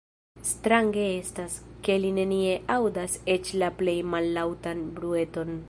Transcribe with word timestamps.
Strange 0.51 1.03
estas, 1.17 1.57
ke 1.87 1.97
li 2.05 2.11
nenie 2.19 2.55
aŭdas 2.77 3.19
eĉ 3.35 3.55
la 3.65 3.69
plej 3.83 3.97
mallaŭtan 4.15 4.83
brueton. 4.99 5.57